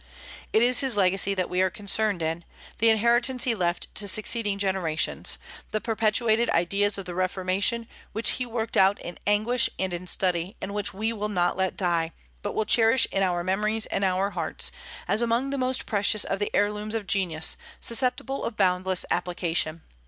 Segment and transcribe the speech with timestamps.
[0.51, 2.43] It is his legacy that we are concerned in,
[2.79, 5.37] the inheritance he left to succeeding generations,
[5.69, 10.55] the perpetuated ideas of the Reformation, which he worked out in anguish and in study,
[10.59, 14.31] and which we will not let die, but will cherish in our memories and our
[14.31, 14.71] hearts,
[15.07, 19.83] as among the most precious of the heirlooms of genius, susceptible of boundless application.